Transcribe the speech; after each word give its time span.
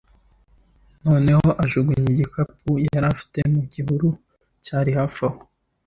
noneho 1.05 1.47
ajugunya 1.63 2.07
igikapu 2.13 2.69
yari 2.87 3.07
afite 3.13 3.39
mu 3.51 3.61
gihuru 3.71 4.07
cyari 4.65 4.91
hafi 4.97 5.21
aho 5.27 5.39